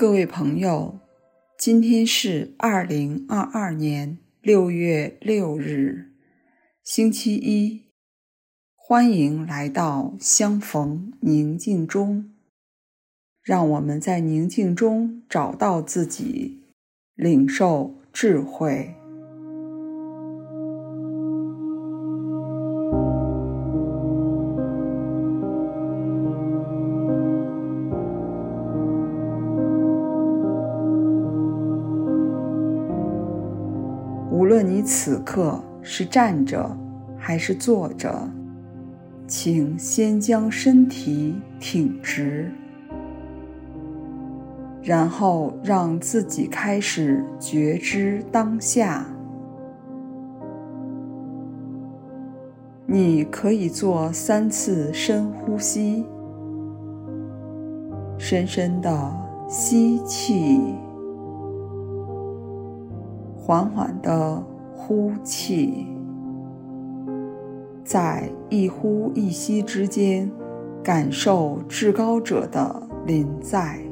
[0.00, 0.98] 各位朋友，
[1.58, 6.06] 今天是二零二二年六月六日，
[6.82, 7.82] 星期一。
[8.74, 12.30] 欢迎来到相逢宁静中，
[13.42, 16.62] 让我们在宁静中找到自己，
[17.14, 18.94] 领受智慧。
[34.50, 36.76] 无论你此刻是站着
[37.16, 38.28] 还是坐着，
[39.24, 42.50] 请先将身体挺直，
[44.82, 49.06] 然后让自己开始觉知当下。
[52.86, 56.04] 你可以做三次深呼吸，
[58.18, 59.16] 深深的
[59.48, 60.60] 吸气。
[63.50, 64.40] 缓缓的
[64.76, 65.88] 呼气，
[67.84, 70.30] 在一呼一吸之间，
[70.84, 73.89] 感受至高者的临在。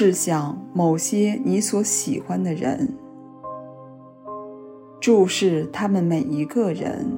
[0.00, 2.94] 试想某些你所喜欢的人，
[5.00, 7.10] 注视他们每一个人，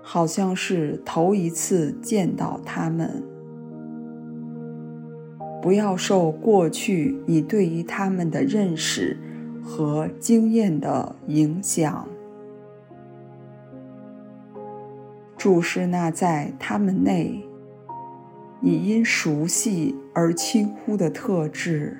[0.00, 3.24] 好像是头一次见到他们。
[5.60, 9.18] 不要受过去你对于他们的认识
[9.64, 12.06] 和经验的影响，
[15.36, 17.44] 注视那在他们内。
[18.62, 21.96] 你因熟悉而轻忽的特质，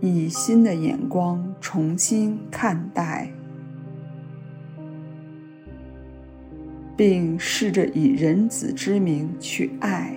[0.00, 3.32] 以新的眼光重新看待，
[6.94, 10.14] 并试着以人子之名去爱。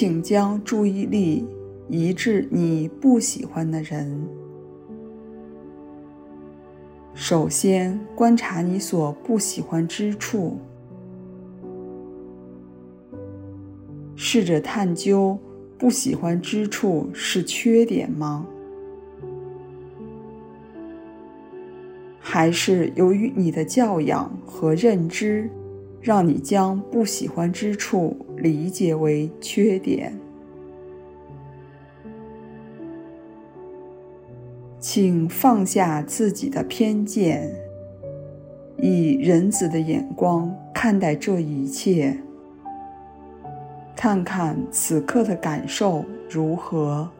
[0.00, 1.46] 请将注意力
[1.86, 4.26] 移至你不喜欢的人。
[7.12, 10.56] 首先，观察你所不喜欢之处，
[14.16, 15.38] 试着探究
[15.76, 18.46] 不喜欢之处是缺点吗？
[22.18, 25.50] 还是由于你的教养和认知，
[26.00, 30.18] 让你将不喜欢之处理解为缺点？
[34.78, 37.54] 请放下自己的偏见，
[38.78, 42.16] 以仁慈的眼光看待这一切，
[43.94, 47.10] 看看此刻的感受如何。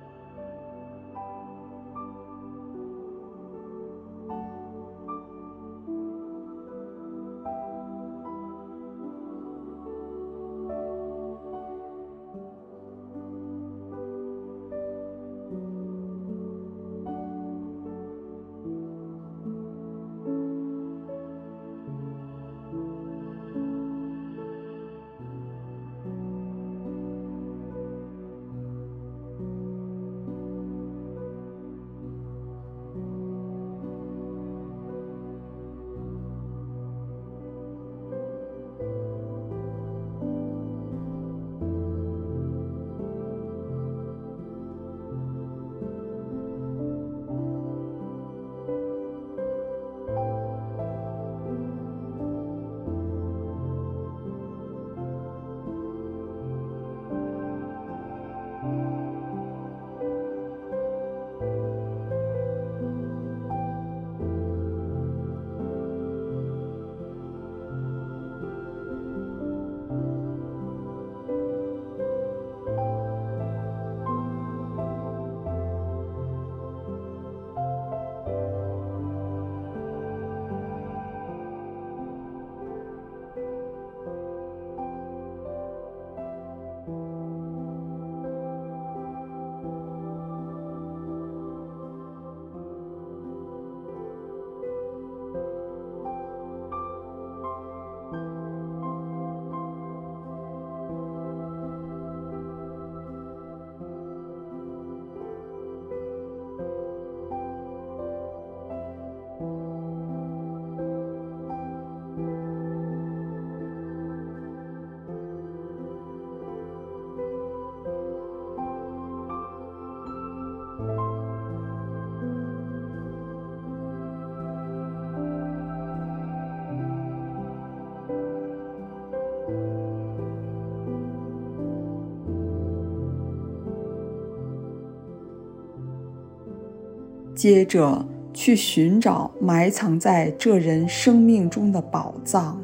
[137.41, 138.05] 接着
[138.35, 142.61] 去寻找埋藏在这人生命中的宝藏，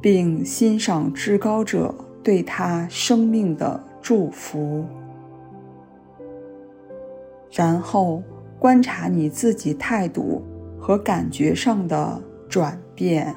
[0.00, 4.84] 并欣赏至高者对他生命的祝福，
[7.52, 8.24] 然后
[8.58, 10.42] 观察你自己态度
[10.76, 13.32] 和感觉上的转变。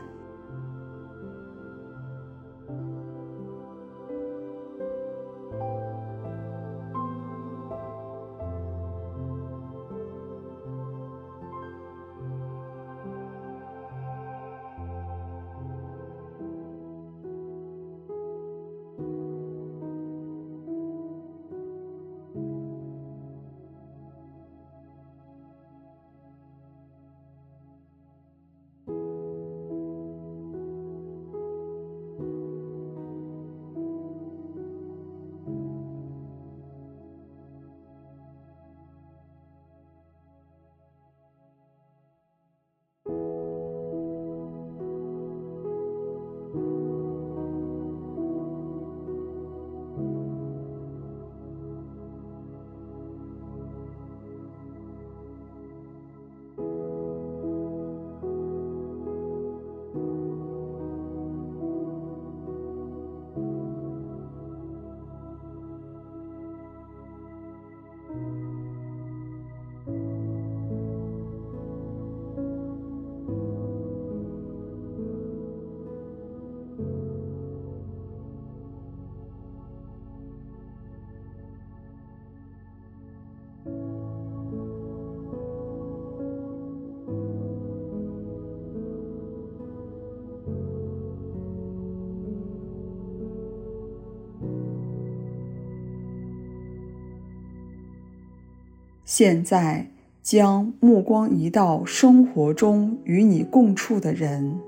[99.15, 99.91] 现在
[100.23, 104.59] 将目光移到生活中与你共处的人，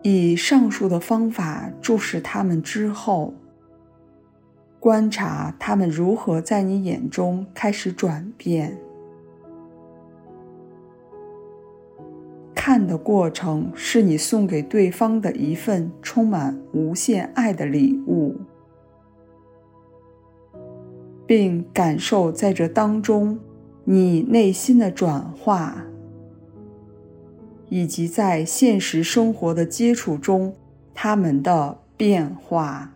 [0.00, 3.34] 以上述的方法注视他们之后，
[4.80, 8.78] 观察他们如何在你眼中开始转变。
[12.54, 18.34] 看的过程是你送给对方的一份充满无限爱的礼物，
[21.28, 23.38] 并感受在这当中
[23.84, 25.84] 你内心的转化，
[27.68, 30.54] 以及在现实生活的接触中
[30.94, 32.94] 他们的变化。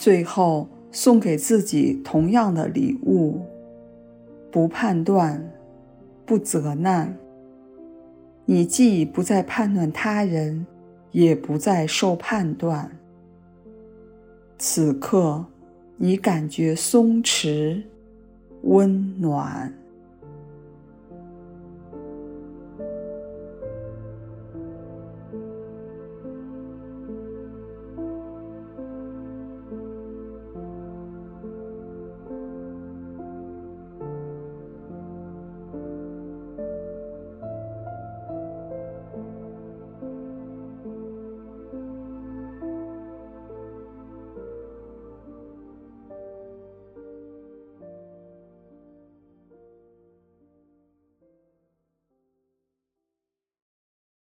[0.00, 3.42] 最后送给自己同样的礼物：
[4.50, 5.52] 不判断，
[6.24, 7.14] 不责难。
[8.46, 10.66] 你既不再判断他人，
[11.12, 12.90] 也不再受判断。
[14.56, 15.44] 此刻，
[15.98, 17.82] 你感觉松弛、
[18.62, 19.70] 温暖。